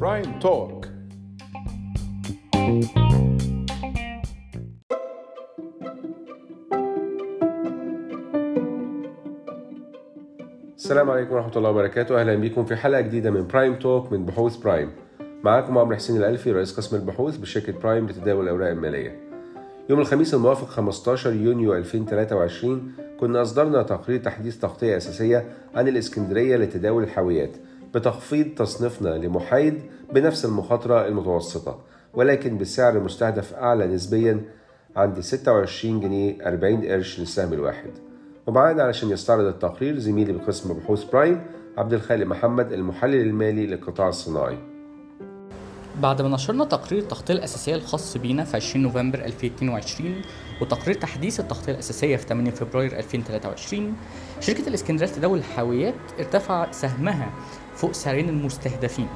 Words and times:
برايم 0.00 0.38
توك 0.40 0.86
السلام 10.76 11.10
عليكم 11.10 11.34
ورحمة 11.34 11.56
الله 11.56 11.70
وبركاته. 11.70 12.20
أهلا 12.20 12.34
بكم 12.34 12.64
في 12.64 12.76
حلقة 12.76 13.00
جديدة 13.00 13.30
من 13.30 13.46
برايم 13.46 13.74
توك 13.74 14.12
من 14.12 14.26
بحوث 14.26 14.56
برايم 14.56 14.90
معاكم 15.44 15.78
عمرو 15.78 15.96
حسين 15.96 16.16
الألفي 16.16 16.52
رئيس 16.52 16.76
قسم 16.76 16.96
البحوث 16.96 17.36
بشركة 17.36 17.80
برايم 17.80 18.06
لتداول 18.06 18.44
الأوراق 18.44 18.68
المالية. 18.68 19.20
يوم 19.90 20.00
الخميس 20.00 20.34
الموافق 20.34 20.66
15 20.66 21.32
يونيو 21.32 21.74
2023 21.74 22.92
كنا 23.20 23.42
أصدرنا 23.42 23.82
تقرير 23.82 24.20
تحديث 24.20 24.58
تغطية 24.58 24.96
أساسية 24.96 25.44
عن 25.74 25.88
الإسكندرية 25.88 26.56
لتداول 26.56 27.02
الحاويات 27.02 27.50
بتخفيض 27.94 28.46
تصنيفنا 28.54 29.08
لمحايد 29.08 29.82
بنفس 30.12 30.44
المخاطرة 30.44 31.06
المتوسطة 31.06 31.78
ولكن 32.14 32.58
بالسعر 32.58 32.96
المستهدف 32.96 33.54
أعلى 33.54 33.86
نسبيا 33.86 34.40
عند 34.96 35.20
26 35.20 36.00
جنيه 36.00 36.46
40 36.46 36.84
قرش 36.84 37.20
للسهم 37.20 37.52
الواحد. 37.52 37.90
ومعانا 38.46 38.82
علشان 38.82 39.10
يستعرض 39.10 39.44
التقرير 39.44 39.98
زميلي 39.98 40.32
بقسم 40.32 40.74
بحوث 40.74 41.04
برايم 41.04 41.40
عبد 41.78 41.92
الخالق 41.92 42.26
محمد 42.26 42.72
المحلل 42.72 43.20
المالي 43.20 43.66
للقطاع 43.66 44.08
الصناعي. 44.08 44.71
بعد 46.00 46.22
ما 46.22 46.28
نشرنا 46.28 46.64
تقرير 46.64 46.98
التغطية 47.02 47.34
الأساسية 47.34 47.74
الخاص 47.74 48.16
بينا 48.16 48.44
في 48.44 48.56
20 48.56 48.82
نوفمبر 48.82 49.18
2022 49.24 50.22
وتقرير 50.60 50.94
تحديث 50.94 51.40
التغطية 51.40 51.72
الأساسية 51.72 52.16
في 52.16 52.26
8 52.26 52.50
فبراير 52.50 52.98
2023 52.98 53.94
شركة 54.40 54.68
الإسكندرية 54.68 55.08
لتداول 55.08 55.38
الحاويات 55.38 55.94
ارتفع 56.18 56.70
سهمها 56.70 57.30
فوق 57.76 57.92
سعرين 57.92 58.28
المستهدفين 58.28 59.08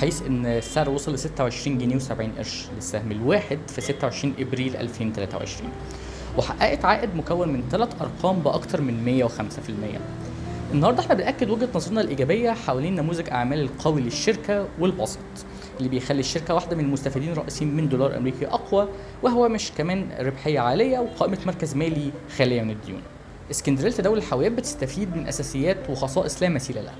حيث 0.00 0.22
إن 0.22 0.46
السعر 0.46 0.90
وصل 0.90 1.14
ل 1.14 1.18
26 1.18 1.78
جنيه 1.78 1.98
و70 1.98 2.38
قرش 2.38 2.66
للسهم 2.76 3.12
الواحد 3.12 3.58
في 3.68 3.80
26 3.80 4.34
إبريل 4.38 4.76
2023 4.76 5.70
وحققت 6.38 6.84
عائد 6.84 7.16
مكون 7.16 7.48
من 7.48 7.62
ثلاث 7.70 8.02
أرقام 8.02 8.38
باكثر 8.38 8.80
من 8.80 9.28
105% 9.28 10.72
النهارده 10.74 11.00
إحنا 11.00 11.14
بنأكد 11.14 11.50
وجهة 11.50 11.68
نظرنا 11.74 12.00
الإيجابية 12.00 12.50
حوالين 12.50 12.94
نموذج 12.94 13.28
أعمال 13.30 13.60
القوي 13.60 14.00
للشركة 14.00 14.68
والبسط 14.80 15.18
اللي 15.78 15.88
بيخلي 15.88 16.20
الشركة 16.20 16.54
واحدة 16.54 16.76
من 16.76 16.84
المستفيدين 16.84 17.32
الرئيسيين 17.32 17.76
من 17.76 17.88
دولار 17.88 18.16
أمريكي 18.16 18.46
أقوى 18.46 18.88
وهو 19.22 19.48
مش 19.48 19.72
كمان 19.78 20.08
ربحية 20.20 20.60
عالية 20.60 20.98
وقائمة 20.98 21.38
مركز 21.46 21.76
مالي 21.76 22.10
خالية 22.36 22.62
من 22.62 22.70
الديون. 22.70 23.00
اسكندرية 23.50 23.88
لتداول 23.90 24.18
الحاويات 24.18 24.52
بتستفيد 24.52 25.16
من 25.16 25.28
أساسيات 25.28 25.76
وخصائص 25.90 26.42
لا 26.42 26.48
مثيل 26.48 26.76
لها 26.84 26.94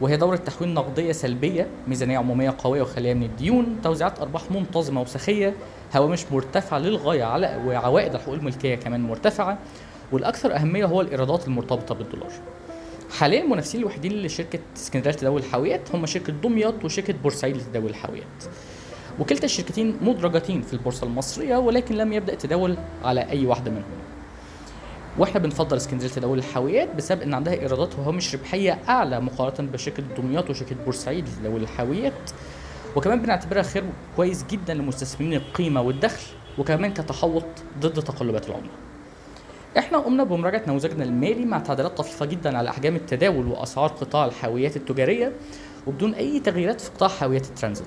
وهي 0.00 0.16
دورة 0.16 0.36
تحويل 0.36 0.74
نقدية 0.74 1.12
سلبية 1.12 1.66
ميزانية 1.88 2.18
عمومية 2.18 2.54
قوية 2.58 2.82
وخالية 2.82 3.14
من 3.14 3.22
الديون 3.22 3.76
توزيعات 3.84 4.20
أرباح 4.20 4.50
منتظمة 4.50 5.00
وسخية 5.00 5.54
هوامش 5.96 6.24
مرتفعة 6.32 6.78
للغاية 6.78 7.24
على 7.24 7.62
وعوائد 7.66 8.14
الحقوق 8.14 8.34
الملكية 8.34 8.74
كمان 8.74 9.00
مرتفعة 9.00 9.58
والأكثر 10.12 10.56
أهمية 10.56 10.84
هو 10.84 11.00
الإيرادات 11.00 11.46
المرتبطة 11.46 11.94
بالدولار. 11.94 12.30
حاليا 13.10 13.42
المنافسين 13.42 13.80
الوحيدين 13.80 14.12
لشركة 14.12 14.58
اسكندرية 14.76 15.14
لتداول 15.14 15.40
الحاويات 15.40 15.94
هم 15.94 16.06
شركة 16.06 16.32
دمياط 16.32 16.84
وشركة 16.84 17.14
بورسعيد 17.22 17.56
لتداول 17.56 17.90
الحاويات. 17.90 18.44
وكلتا 19.20 19.44
الشركتين 19.44 19.96
مدرجتين 20.00 20.62
في 20.62 20.72
البورصة 20.72 21.06
المصرية 21.06 21.56
ولكن 21.56 21.94
لم 21.94 22.12
يبدأ 22.12 22.32
التداول 22.32 22.76
على 23.04 23.30
أي 23.30 23.46
واحدة 23.46 23.70
منهم. 23.70 23.84
وإحنا 25.18 25.40
بنفضل 25.40 25.76
اسكندرية 25.76 26.08
تداول 26.08 26.38
الحاويات 26.38 26.94
بسبب 26.96 27.22
إن 27.22 27.34
عندها 27.34 27.52
إيرادات 27.54 27.98
وهامش 27.98 28.34
ربحية 28.34 28.78
أعلى 28.88 29.20
مقارنة 29.20 29.70
بشركة 29.70 30.02
دمياط 30.18 30.50
وشركة 30.50 30.76
بورسعيد 30.84 31.28
لتداول 31.28 31.62
الحاويات. 31.62 32.30
وكمان 32.96 33.22
بنعتبرها 33.22 33.62
خير 33.62 33.84
كويس 34.16 34.44
جدا 34.50 34.74
لمستثمرين 34.74 35.34
القيمة 35.34 35.80
والدخل 35.80 36.26
وكمان 36.58 36.94
كتحوط 36.94 37.44
ضد 37.80 38.02
تقلبات 38.02 38.48
العملة. 38.48 38.87
إحنا 39.78 39.98
قمنا 39.98 40.24
بمراجعة 40.24 40.62
نموذجنا 40.66 41.04
المالي 41.04 41.44
مع 41.44 41.58
تعديلات 41.58 41.98
طفيفة 41.98 42.26
جدا 42.26 42.58
على 42.58 42.70
أحجام 42.70 42.96
التداول 42.96 43.46
وأسعار 43.46 43.88
قطاع 43.88 44.26
الحاويات 44.26 44.76
التجارية 44.76 45.32
وبدون 45.86 46.14
أي 46.14 46.40
تغييرات 46.40 46.80
في 46.80 46.90
قطاع 46.90 47.08
حاويات 47.08 47.46
الترانزيت. 47.46 47.86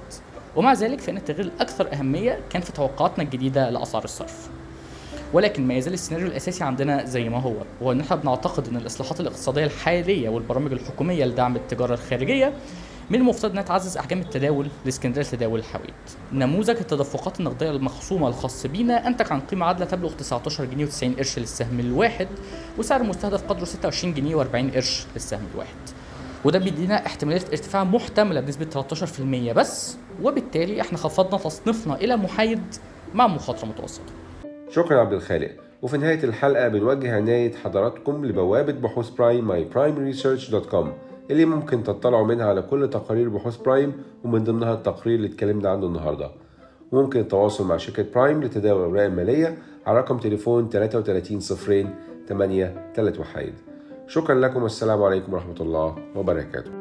ومع 0.55 0.73
ذلك 0.73 0.99
فإن 0.99 1.17
التغيير 1.17 1.45
الأكثر 1.45 1.93
أهمية 1.93 2.39
كان 2.49 2.61
في 2.61 2.71
توقعاتنا 2.71 3.23
الجديدة 3.23 3.69
لأسعار 3.69 4.03
الصرف. 4.03 4.49
ولكن 5.33 5.67
ما 5.67 5.73
يزال 5.73 5.93
السيناريو 5.93 6.27
الأساسي 6.27 6.63
عندنا 6.63 7.05
زي 7.05 7.29
ما 7.29 7.39
هو 7.39 7.53
وهو 7.81 7.91
إن 7.91 7.99
إحنا 7.99 8.15
بنعتقد 8.15 8.67
إن 8.67 8.75
الإصلاحات 8.77 9.19
الاقتصادية 9.19 9.63
الحالية 9.63 10.29
والبرامج 10.29 10.71
الحكومية 10.71 11.25
لدعم 11.25 11.55
التجارة 11.55 11.93
الخارجية 11.93 12.53
من 13.11 13.15
المفترض 13.15 13.51
إنها 13.51 13.63
تعزز 13.63 13.97
أحجام 13.97 14.19
التداول 14.19 14.67
لإسكندرية 14.85 15.23
لتداول 15.25 15.59
الحويت. 15.59 15.93
نموذج 16.33 16.69
التدفقات 16.77 17.39
النقدية 17.39 17.71
المخصومة 17.71 18.27
الخاص 18.27 18.67
بينا 18.67 19.07
أنتج 19.07 19.31
عن 19.33 19.39
قيمة 19.39 19.65
عادلة 19.65 19.85
تبلغ 19.85 20.11
19 20.13 20.65
جنيه 20.65 20.85
و90 20.85 21.17
قرش 21.17 21.39
للسهم 21.39 21.79
الواحد 21.79 22.27
وسعر 22.77 23.03
مستهدف 23.03 23.43
قدره 23.43 23.65
26 23.65 24.13
جنيه 24.13 24.35
و40 24.43 24.75
قرش 24.75 25.05
للسهم 25.15 25.41
الواحد. 25.53 25.75
وده 26.45 26.59
بيدينا 26.59 27.05
احتمالية 27.05 27.41
ارتفاع 27.51 27.83
محتملة 27.83 28.41
بنسبة 28.41 28.65
13% 29.49 29.53
بس 29.53 29.97
وبالتالي 30.23 30.81
إحنا 30.81 30.97
خفضنا 30.97 31.37
تصنيفنا 31.37 31.95
إلى 31.95 32.17
محايد 32.17 32.63
مع 33.13 33.27
مخاطرة 33.27 33.67
متوسطة. 33.67 34.13
شكرا 34.69 34.99
عبد 34.99 35.13
الخالق 35.13 35.51
وفي 35.81 35.97
نهاية 35.97 36.23
الحلقة 36.23 36.67
بنوجه 36.67 37.15
عناية 37.15 37.55
حضراتكم 37.63 38.25
لبوابة 38.25 38.73
بحوث 38.73 39.09
برايم 39.09 39.47
my 39.47 39.63
prime 39.63 39.97
research 39.97 40.49
dot 40.49 40.65
com 40.65 40.93
اللي 41.31 41.45
ممكن 41.45 41.83
تطلعوا 41.83 42.27
منها 42.27 42.45
على 42.45 42.61
كل 42.61 42.89
تقارير 42.89 43.29
بحوث 43.29 43.57
برايم 43.57 43.93
ومن 44.23 44.43
ضمنها 44.43 44.73
التقرير 44.73 45.15
اللي 45.15 45.27
اتكلمنا 45.27 45.69
عنه 45.69 45.85
النهارده. 45.85 46.31
وممكن 46.91 47.19
التواصل 47.19 47.67
مع 47.67 47.77
شركة 47.77 48.05
برايم 48.15 48.43
لتداول 48.43 48.81
الأوراق 48.81 49.05
المالية 49.05 49.57
على 49.85 49.99
رقم 49.99 50.17
تليفون 50.17 50.69
33 50.69 51.39
صفرين 51.39 51.95
8 52.27 52.91
3 52.95 53.21
وحيد 53.21 53.53
شكرا 54.07 54.35
لكم 54.35 54.63
والسلام 54.63 55.03
عليكم 55.03 55.33
ورحمة 55.33 55.55
الله 55.61 55.95
وبركاته. 56.15 56.80